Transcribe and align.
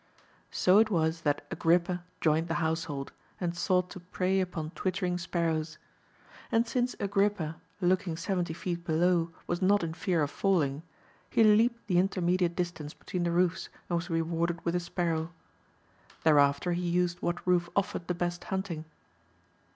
So 0.49 0.79
it 0.79 0.89
was 0.89 1.21
that 1.21 1.45
Agrippa 1.51 2.03
joined 2.21 2.47
the 2.47 2.55
household 2.55 3.11
and 3.39 3.55
sought 3.55 3.91
to 3.91 3.99
prey 3.99 4.39
upon 4.41 4.71
twittering 4.71 5.19
sparrows. 5.19 5.77
And 6.51 6.67
since 6.67 6.95
Agrippa 6.99 7.57
looking 7.81 8.17
seventy 8.17 8.51
feet 8.55 8.83
below 8.83 9.29
was 9.45 9.61
not 9.61 9.83
in 9.83 9.93
fear 9.93 10.23
of 10.23 10.31
falling, 10.31 10.81
he 11.29 11.43
leaped 11.43 11.85
the 11.85 11.99
intermediate 11.99 12.55
distance 12.55 12.95
between 12.95 13.21
the 13.21 13.31
roofs 13.31 13.69
and 13.89 13.95
was 13.95 14.09
rewarded 14.09 14.65
with 14.65 14.73
a 14.75 14.79
sparrow. 14.79 15.31
Thereafter 16.23 16.71
he 16.73 16.89
used 16.89 17.21
what 17.21 17.45
roof 17.45 17.69
offered 17.75 18.07
the 18.07 18.15
best 18.15 18.45
hunting. 18.45 18.85